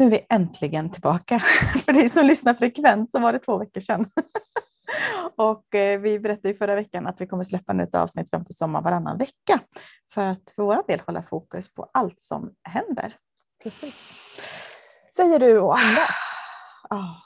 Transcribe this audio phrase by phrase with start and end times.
[0.00, 1.40] Nu är vi äntligen tillbaka.
[1.84, 4.10] För dig som lyssnar frekvent så var det två veckor sedan.
[5.36, 8.56] Och eh, vi berättade i förra veckan att vi kommer släppa ett avsnitt fram till
[8.56, 9.60] sommar varannan vecka
[10.12, 13.16] för att för vår del hålla fokus på allt som händer.
[13.62, 14.14] Precis.
[15.16, 16.16] Säger du och andas.
[16.90, 17.16] Oh,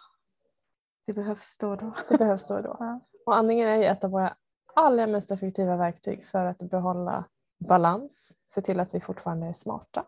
[1.06, 1.94] det behövs då och då.
[2.08, 2.76] Det behövs då och då.
[2.80, 3.00] Ja.
[3.26, 4.34] Och andningen är ett av våra
[4.74, 7.24] allra mest effektiva verktyg för att behålla
[7.68, 10.04] balans, se till att vi fortfarande är smarta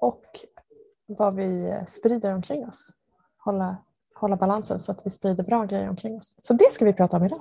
[0.00, 0.24] och
[1.18, 2.90] vad vi sprider omkring oss.
[3.38, 3.76] Hålla,
[4.14, 6.34] hålla balansen så att vi sprider bra grejer omkring oss.
[6.42, 7.40] Så det ska vi prata om idag.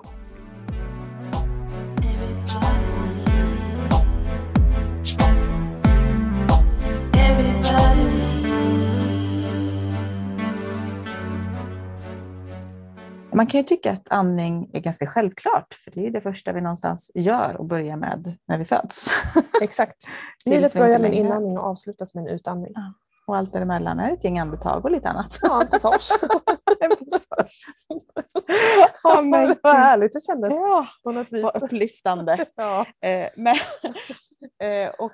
[13.34, 16.62] Man kan ju tycka att andning är ganska självklart, för det är det första vi
[16.62, 19.10] någonstans gör och börjar med när vi föds.
[19.62, 19.96] Exakt.
[20.46, 22.72] Livet börjar med en inandning och avslutas med en utandning.
[22.76, 22.94] Ja.
[23.30, 25.40] Och allt däremellan är ett gäng andetag och lite annat.
[25.42, 26.10] Ja, en passage.
[29.04, 31.44] oh, men vad härligt det kändes ja, på något vis.
[31.44, 32.46] Vad upplyftande.
[32.56, 32.86] ja.
[33.02, 33.56] Eh, men,
[34.64, 35.12] eh, och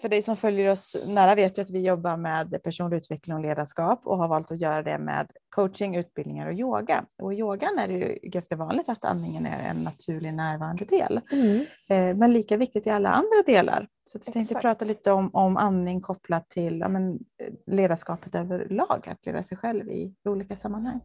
[0.00, 3.42] för dig som följer oss nära vet ju att vi jobbar med personlig utveckling och
[3.42, 7.04] ledarskap och har valt att göra det med coaching, utbildningar och yoga.
[7.18, 11.20] Och i yogan är det ju ganska vanligt att andningen är en naturlig närvarande del.
[11.32, 11.60] Mm.
[11.88, 13.88] Eh, men lika viktigt i alla andra delar.
[14.04, 17.18] Så jag tänkte prata lite om, om andning kopplat till ja, men,
[17.66, 21.00] ledarskapet överlag, att leda sig själv i olika sammanhang.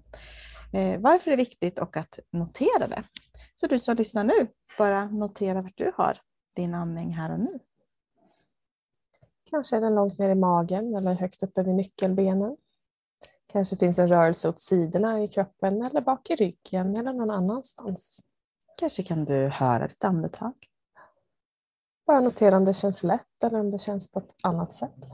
[0.74, 3.04] Eh, varför det är viktigt och att notera det.
[3.56, 6.18] Så du som lyssnar nu, bara notera vart du har
[6.56, 7.60] din andning här och nu.
[9.52, 12.58] Kanske är den långt ner i magen eller högt uppe vid nyckelbenen.
[13.52, 18.20] Kanske finns en rörelse åt sidorna i kroppen eller bak i ryggen eller någon annanstans.
[18.78, 20.54] Kanske kan du höra ditt andetag.
[22.08, 25.06] Bara notera om det känns lätt eller om det känns på ett annat sätt.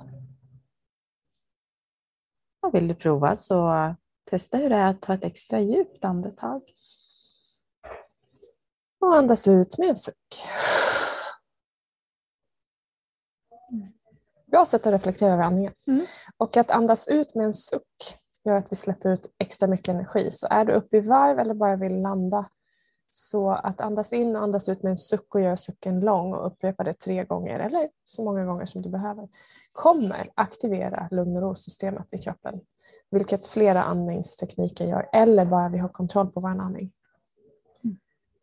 [2.62, 3.96] Och vill du prova så
[4.30, 6.62] testa hur det är att ta ett extra djupt andetag.
[9.00, 10.44] Och andas ut med en suck.
[14.52, 15.74] Bra sätt att reflektera över andningen.
[15.88, 16.02] Mm.
[16.38, 20.31] Och att andas ut med en suck gör att vi släpper ut extra mycket energi.
[20.31, 22.50] Så är du uppe i varv eller bara vill landa
[23.09, 26.47] så att andas in och andas ut med en suck och göra sucken lång och
[26.47, 29.28] upprepa det tre gånger eller så många gånger som du behöver
[29.72, 32.59] kommer aktivera lugn och ro-systemet i kroppen.
[33.12, 36.91] Vilket flera andningstekniker gör eller bara vi har kontroll på vår andning.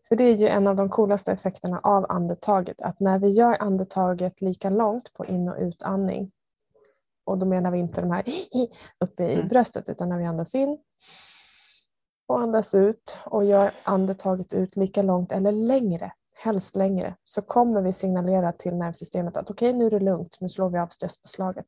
[0.09, 3.63] För det är ju en av de coolaste effekterna av andetaget, att när vi gör
[3.63, 6.31] andetaget lika långt på in och utandning,
[7.25, 8.25] och då menar vi inte de här
[9.05, 9.49] uppe i mm.
[9.49, 10.79] bröstet, utan när vi andas in
[12.27, 17.83] och andas ut och gör andetaget ut lika långt eller längre, helst längre, så kommer
[17.83, 20.87] vi signalera till nervsystemet att okej, okay, nu är det lugnt, nu slår vi av
[20.87, 21.67] stresspåslaget.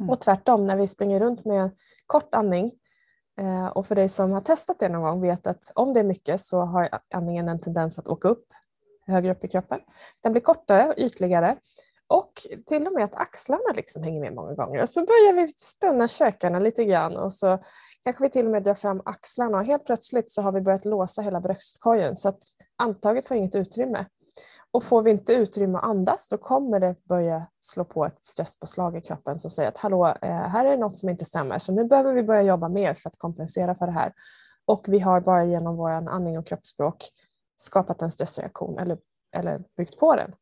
[0.00, 0.10] Mm.
[0.10, 1.70] Och tvärtom, när vi springer runt med
[2.06, 2.72] kort andning
[3.38, 6.04] Eh, och för dig som har testat det någon gång vet att om det är
[6.04, 8.46] mycket så har andningen en tendens att åka upp
[9.06, 9.80] högre upp i kroppen.
[10.22, 11.56] Den blir kortare och ytligare
[12.06, 12.32] och
[12.66, 14.82] till och med att axlarna liksom hänger med många gånger.
[14.82, 17.58] Och så börjar vi spänna käkarna lite grann och så
[18.04, 20.84] kanske vi till och med drar fram axlarna och helt plötsligt så har vi börjat
[20.84, 22.42] låsa hela bröstkorgen så att
[22.76, 24.06] antaget får inget utrymme.
[24.78, 28.96] Och får vi inte utrymme att andas då kommer det börja slå på ett stresspåslag
[28.96, 31.72] i kroppen som säger att hallå, eh, här är det något som inte stämmer så
[31.72, 34.12] nu behöver vi börja jobba mer för att kompensera för det här.
[34.64, 37.08] Och vi har bara genom vår andning och kroppsspråk
[37.56, 38.98] skapat en stressreaktion eller,
[39.36, 40.34] eller byggt på den.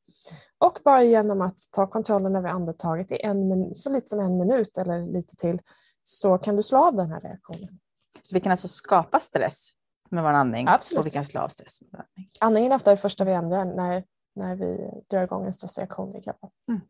[0.58, 4.78] Och bara genom att ta kontrollen över andetaget i en, så lite som en minut
[4.78, 5.60] eller lite till
[6.02, 7.78] så kan du slå av den här reaktionen.
[8.22, 9.70] Så vi kan alltså skapa stress
[10.10, 11.00] med vår andning Absolut.
[11.00, 12.28] och vi kan slå av stress med vår andning?
[12.40, 14.04] Andningen är ofta det första vi ändrar när
[14.36, 16.50] när vi drar igång en stressreaktion i kroppen.
[16.68, 16.80] Mm.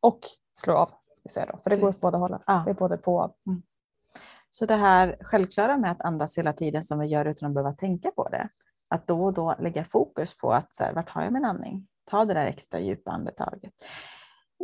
[0.00, 0.20] Och
[0.54, 1.80] slår av, ska vi säga då, för det Precis.
[1.80, 2.40] går åt båda hållen.
[2.46, 2.62] Ja.
[2.64, 3.34] Det är både på och av.
[3.46, 3.62] Mm.
[4.50, 7.72] Så det här självklara med att andas hela tiden som vi gör utan att behöva
[7.72, 8.48] tänka på det.
[8.88, 11.86] Att då och då lägga fokus på att så här, vart har jag min andning?
[12.04, 13.72] Ta det där extra djupa andetaget.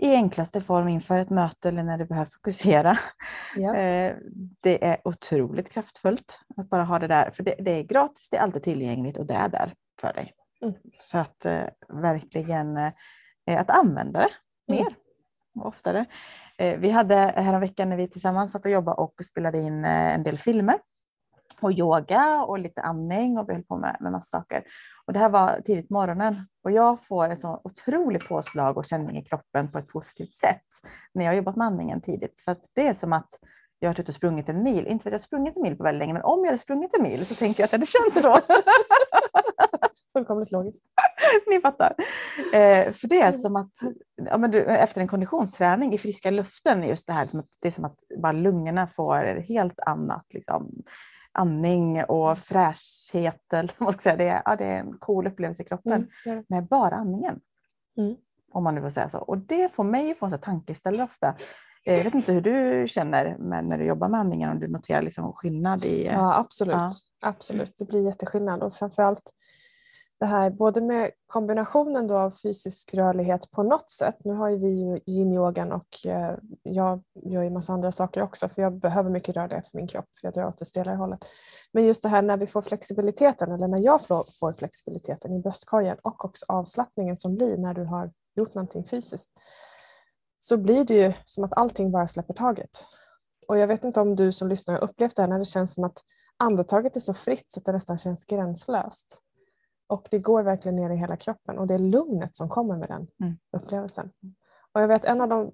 [0.00, 2.98] I enklaste form inför ett möte eller när du behöver fokusera.
[3.56, 3.76] Ja.
[3.76, 4.16] Eh,
[4.60, 7.30] det är otroligt kraftfullt att bara ha det där.
[7.30, 10.34] För det, det är gratis, det är alltid tillgängligt och det är där för dig.
[10.62, 10.74] Mm.
[11.00, 14.84] Så att eh, verkligen eh, att använda det mm.
[14.84, 14.96] mer
[15.56, 16.04] och oftare.
[16.58, 20.22] Eh, vi hade häromveckan när vi tillsammans satt och jobbade och spelade in eh, en
[20.22, 20.78] del filmer
[21.60, 24.62] och yoga och lite andning och vi höll på med, med massa saker.
[25.06, 28.84] Och det här var tidigt på morgonen och jag får en så otrolig påslag och
[28.84, 30.66] känning i kroppen på ett positivt sätt
[31.14, 32.40] när jag jobbat med andningen tidigt.
[32.40, 33.30] För det är som att
[33.78, 34.86] jag har och sprungit en mil.
[34.86, 36.58] Inte för att jag har sprungit en mil på väldigt länge, men om jag hade
[36.58, 38.40] sprungit en mil så tänker jag att det hade känts så.
[40.12, 40.84] Fullkomligt logiskt.
[41.46, 41.94] Ni fattar.
[42.52, 43.72] Eh, för det är som att
[44.16, 47.68] ja, men du, efter en konditionsträning i friska luften, just det här, som att, det
[47.68, 50.82] är som att bara lungorna får helt annat liksom,
[51.32, 53.52] andning och fräschhet.
[53.52, 54.16] Eller, man ska säga.
[54.16, 56.44] Det, är, ja, det är en cool upplevelse i kroppen Mm.
[56.48, 57.40] med bara andningen.
[57.98, 58.16] Mm.
[58.52, 59.18] Om man nu får säga så.
[59.18, 61.34] Och det får mig att få en tankeställare ofta.
[61.88, 65.02] Jag vet inte hur du känner men när du jobbar med andningen, om du noterar
[65.02, 66.06] liksom skillnad i...
[66.06, 66.76] Ja, absolut.
[66.76, 66.90] Ja.
[67.22, 67.74] absolut.
[67.78, 69.32] Det blir jätteskillnad och framförallt
[70.20, 74.16] det här både med kombinationen då av fysisk rörlighet på något sätt.
[74.24, 78.48] Nu har ju vi ju yin-yogan och eh, jag gör ju massa andra saker också
[78.48, 81.24] för jag behöver mycket rörlighet för min kropp för jag drar åt det stelare hållet.
[81.72, 85.38] Men just det här när vi får flexibiliteten eller när jag får, får flexibiliteten i
[85.38, 89.30] bröstkorgen och också avslappningen som blir när du har gjort någonting fysiskt
[90.38, 92.70] så blir det ju som att allting bara släpper taget.
[93.48, 95.74] Och jag vet inte om du som lyssnar har upplevt det här när det känns
[95.74, 95.98] som att
[96.36, 99.22] andetaget är så fritt så att det nästan känns gränslöst.
[99.88, 102.88] Och det går verkligen ner i hela kroppen och det är lugnet som kommer med
[102.88, 103.38] den Mm.
[103.56, 104.10] upplevelsen.
[104.72, 105.52] Och jag vet en av de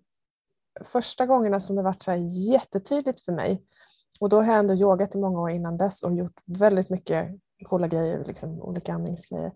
[0.84, 2.14] första gångerna som det varit så
[2.52, 3.62] jättetydligt för mig
[4.20, 7.28] och då har jag ändå yogat i många år innan dess och gjort väldigt mycket
[7.64, 9.52] coola grejer, liksom olika andningsgrejer.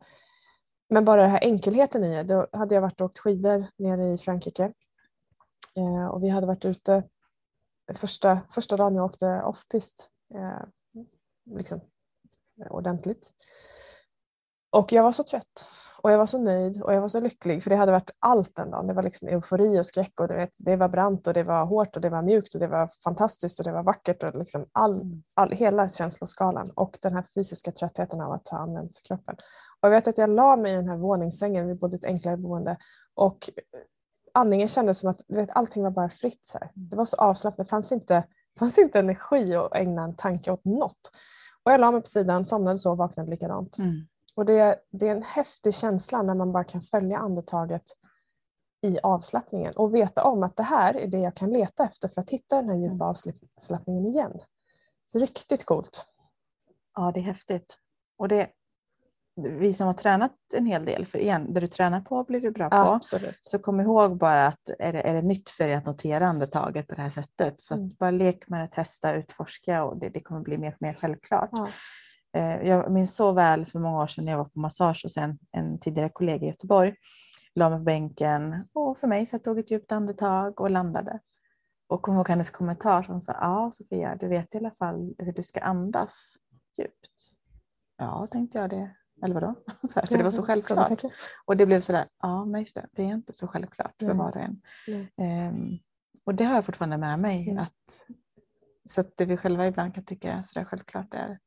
[0.90, 2.22] Men bara den här enkelheten i det.
[2.22, 4.72] Då hade jag varit och åkt skidor nere i Frankrike
[5.76, 7.02] eh, och vi hade varit ute
[7.94, 10.62] första, första dagen jag åkte off-pist eh,
[11.50, 11.80] liksom,
[12.60, 13.30] eh, ordentligt.
[14.70, 15.68] Och jag var så trött
[16.02, 18.56] och jag var så nöjd och jag var så lycklig för det hade varit allt
[18.56, 18.86] den dagen.
[18.86, 21.64] Det var liksom eufori och skräck och du vet, det var brant och det var
[21.64, 24.66] hårt och det var mjukt och det var fantastiskt och det var vackert och liksom
[24.72, 29.36] all, all, hela känsloskalan och den här fysiska tröttheten av att ha använt kroppen.
[29.80, 32.04] Och jag vet att jag la mig i den här våningssängen, vi bodde i ett
[32.04, 32.76] enklare boende
[33.14, 33.50] och
[34.36, 36.46] andningen kändes som att du vet, allting var bara fritt.
[36.46, 36.70] Så här.
[36.74, 38.24] Det var så avslappnat, det fanns inte,
[38.58, 41.10] fanns inte energi att ägna en tanke åt något.
[41.62, 43.78] Och jag la mig på sidan, somnade så och vaknade likadant.
[43.78, 44.06] Mm.
[44.34, 47.82] Och det, det är en häftig känsla när man bara kan följa andetaget
[48.82, 52.20] i avslappningen och veta om att det här är det jag kan leta efter för
[52.20, 54.40] att hitta den här djupa avslappningen igen.
[55.12, 56.06] Så riktigt coolt.
[56.94, 57.78] Ja, det är häftigt.
[58.18, 58.50] Och det,
[59.36, 62.50] vi som har tränat en hel del, för igen, det du tränar på blir du
[62.50, 62.76] bra på.
[62.76, 63.38] Absolut.
[63.40, 66.88] Så kom ihåg bara att är det, är det nytt för er att notera andetaget
[66.88, 67.94] på det här sättet, så Mm.
[67.98, 71.50] bara lek med det, testa, utforska och det, det kommer bli mer och mer självklart.
[71.52, 71.68] Ja.
[72.40, 75.12] Eh, Jag minns så väl för många år sedan när jag var på massage och
[75.12, 76.94] sen en tidigare kollega i Göteborg
[77.54, 81.20] la mig på bänken och för mig så jag tog ett djupt andetag och landade.
[81.88, 85.32] Och kom ihåg hennes kommentar som sa, ja Sofia, du vet i alla fall hur
[85.32, 86.36] du ska andas
[86.78, 87.10] djupt.
[87.98, 88.90] Ja, tänkte jag det.
[89.22, 89.54] Eller vadå?
[89.94, 91.02] Här, för det var så självklart.
[91.44, 94.28] Och det blev sådär, ja men just det, det är inte så självklart för var
[94.28, 94.60] och en.
[95.16, 95.78] Ehm,
[96.26, 97.50] och det har jag fortfarande med mig.
[97.50, 97.62] Mm.
[97.62, 98.06] Att,
[98.88, 101.38] så att det vi själva ibland kan tycka är sådär självklart är,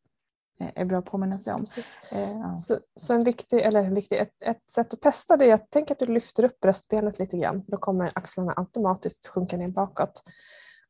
[0.75, 1.65] är bra att påminna sig om.
[2.13, 2.55] Eh, ja.
[2.55, 5.67] Så, så en viktig, eller en viktig, ett, ett sätt att testa det är att
[5.69, 7.63] tänk att du lyfter upp bröstbenet lite grann.
[7.67, 10.23] Då kommer axlarna automatiskt sjunka ner bakåt.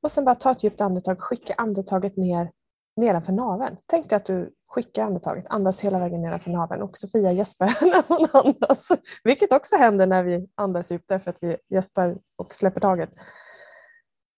[0.01, 2.51] Och sen bara ta ett djupt andetag, skicka andetaget ner
[2.99, 3.77] nedanför naveln.
[3.85, 8.03] Tänk dig att du skickar andetaget, andas hela vägen nedanför naveln och Sofia gäspar när
[8.07, 8.87] hon andas.
[9.23, 13.09] Vilket också händer när vi andas djupt därför att vi gäspar och släpper taget.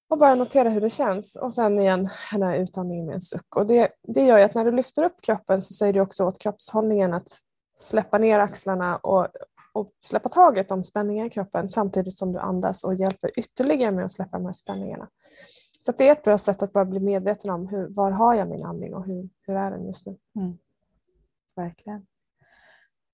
[0.10, 3.56] Och bara notera hur det känns och sen igen den här utandningen med en suck.
[3.56, 6.26] Och det, det gör ju att när du lyfter upp kroppen så säger du också
[6.26, 7.38] åt kroppshållningen att
[7.76, 9.28] släppa ner axlarna och,
[9.74, 14.06] och släppa taget om spänningar i kroppen samtidigt som du andas och hjälper ytterligare med
[14.06, 15.08] att släppa de här spänningarna.
[15.86, 18.50] Så det är ett bra sätt att bara bli medveten om hur, var har jag
[18.50, 20.18] min andning och hur, hur är den just nu.
[21.56, 22.06] Verkligen.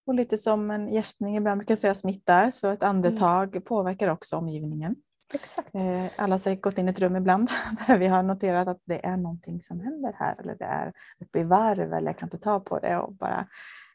[0.06, 4.96] Och lite som en gäspning ibland brukar säga smittar, så ett andetag påverkar också omgivningen.
[5.34, 5.76] Exakt.
[5.76, 7.50] Eh, Alla har säkert gått in i ett rum ibland
[7.88, 11.40] där vi har noterat att det är någonting som händer här eller det är uppe
[11.40, 13.48] i varv eller jag kan inte ta på det och bara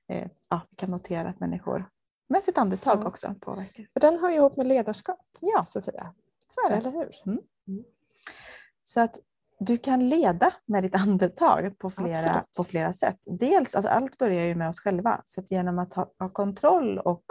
[0.08, 1.84] eh, ja, vi kan notera att människor
[2.28, 3.08] med sitt andetag Ja.
[3.08, 3.86] också påverkar.
[3.92, 6.14] För den hör ju ihop med ledarskap, Ja, Sofia.
[6.48, 6.76] så är det.
[6.76, 7.10] Eller hur?
[8.82, 9.18] Så att
[9.58, 12.56] du kan leda med ditt andetag på flera, Absolut.
[12.56, 13.16] på flera sätt.
[13.24, 15.22] Dels, alltså allt börjar ju med oss själva.
[15.24, 17.22] Så att genom att ha, ha kontroll och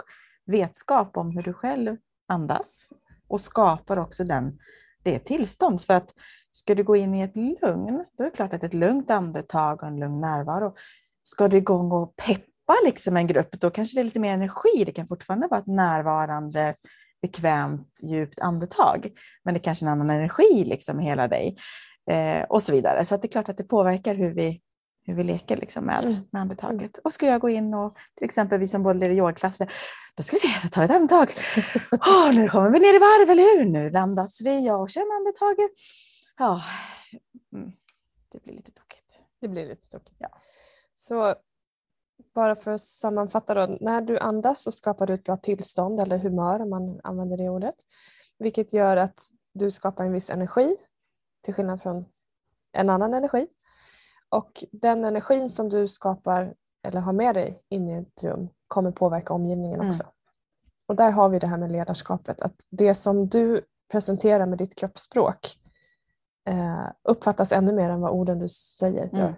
[0.46, 1.96] vetskap om hur du själv
[2.28, 2.88] andas
[3.28, 4.58] och skapar också den,
[5.02, 5.80] det tillstånd.
[5.80, 6.14] För att
[6.52, 9.82] ska du gå in i ett lugn, då är det klart att ett lugnt andetag
[9.82, 10.74] och en lugn närvaro.
[11.22, 14.84] Ska du igång och peppa liksom en grupp, då kanske det är lite mer energi.
[14.86, 16.74] Det kan fortfarande vara ett närvarande,
[17.22, 19.12] bekvämt, djupt andetag.
[19.44, 21.56] Men det är kanske är en annan energi liksom i hela dig.
[22.10, 23.04] Eh, och så vidare.
[23.04, 24.60] Så det är klart att det påverkar hur vi,
[25.06, 26.20] hur vi leker liksom med, Mm.
[26.32, 26.98] med andetaget.
[26.98, 29.72] Och ska jag gå in och till exempel vi som både leder yogaklasser,
[30.14, 31.28] då ska vi se, jag tar ett andetag.
[31.92, 33.64] Åh, nu kommer vi ner i varv, eller hur?
[33.64, 35.70] Nu landas vi och känner andetaget.
[36.38, 36.62] Ja,
[37.52, 37.72] mm,
[38.32, 39.18] det blir lite tokigt.
[39.40, 40.16] Det blir lite tokigt.
[40.18, 40.28] Ja.
[40.94, 41.34] Så
[42.34, 46.18] bara för att sammanfatta då, när du andas så skapar du ett bra tillstånd eller
[46.18, 47.74] humör om man använder det ordet.
[48.38, 49.20] Vilket gör att
[49.54, 50.76] du skapar en viss energi
[51.44, 52.04] till skillnad från
[52.72, 53.46] en annan energi.
[54.28, 56.54] Och den energin som du skapar
[56.86, 59.88] eller har med dig in i ett rum kommer påverka omgivningen Mm.
[59.90, 60.04] också.
[60.86, 63.62] Och där har vi det här med ledarskapet, att det som du
[63.92, 65.58] presenterar med ditt kroppsspråk
[66.48, 69.32] eh, uppfattas ännu mer än vad orden du säger Mm.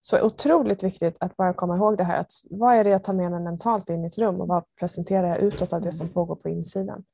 [0.00, 3.12] Så otroligt viktigt att bara komma ihåg det här, att vad är det jag tar
[3.12, 6.08] med mig mentalt in i ett rum och vad presenterar jag utåt av det som
[6.08, 7.04] pågår på insidan.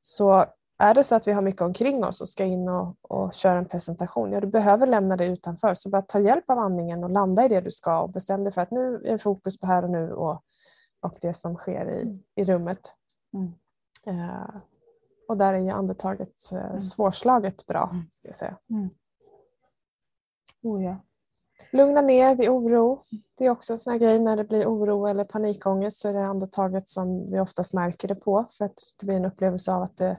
[0.00, 0.46] Så
[0.78, 3.58] är det så att vi har mycket omkring oss och ska in och, och köra
[3.58, 5.74] en presentation, ja du behöver lämna det utanför.
[5.74, 8.52] Så bara ta hjälp av andningen och landa i det du ska och bestäm dig
[8.52, 10.42] för att nu är fokus på här och nu och,
[11.00, 12.92] och det som sker i, i rummet.
[13.34, 13.52] Mm.
[14.06, 14.50] Eh,
[15.28, 18.06] och där är ju andetaget eh, svårslaget bra, Mm.
[18.10, 18.56] ska jag säga.
[20.62, 20.96] Oh, ja.
[21.72, 23.04] Lugna ner vid oro.
[23.38, 26.12] Det är också en sån här grej när det blir oro eller panikångest så är
[26.12, 29.82] det andetaget som vi oftast märker det på för att det blir en upplevelse av
[29.82, 30.18] att det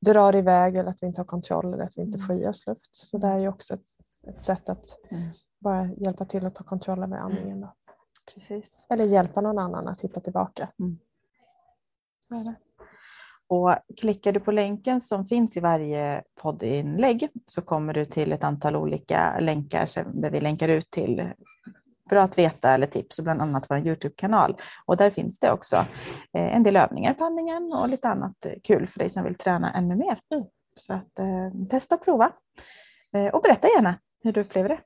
[0.00, 2.66] drar iväg eller att vi inte har kontroll eller att vi inte får i oss
[2.66, 2.96] luft.
[2.96, 3.88] Så det är ju också ett,
[4.28, 5.28] ett sätt att Mm.
[5.58, 7.60] bara hjälpa till att ta kontroll över andningen.
[7.60, 7.72] Då.
[8.34, 8.86] Precis.
[8.88, 10.68] Eller hjälpa någon annan att hitta tillbaka.
[12.28, 12.54] Så är det.
[13.48, 18.44] Och klickar du på länken som finns i varje poddinlägg så kommer du till ett
[18.44, 19.88] antal olika länkar
[20.22, 21.32] där vi länkar ut till
[22.10, 24.56] bra att veta eller tips och bland annat vår Youtube-kanal.
[24.86, 25.76] Och där finns det också
[26.32, 29.72] eh, en del övningar på andningen och lite annat kul för dig som vill träna
[29.72, 30.20] ännu mer.
[30.34, 30.44] Mm.
[30.76, 32.32] Så att eh, testa och prova.
[33.16, 34.78] Eh, och berätta gärna hur du upplever det.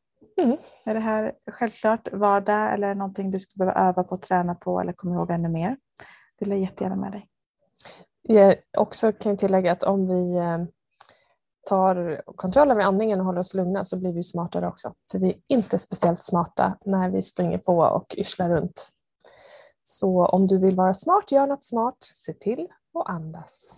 [0.42, 0.56] Mm.
[0.84, 4.92] Är det här självklart vardag eller någonting du skulle behöva öva på träna på eller
[4.92, 5.76] komma ihåg ännu mer?
[6.38, 7.28] Dela jättegärna med dig.
[8.30, 10.58] Jag också kan jag tillägga att om vi eh,
[11.68, 14.94] tar kontroll över andningen och håller oss lugna så blir vi smartare också.
[15.11, 18.88] För vi är inte speciellt smarta när vi springer på och yrslar runt.
[19.82, 21.97] Så om du vill vara smart, gör något smart.
[22.00, 22.68] Se till
[22.99, 23.75] att andas.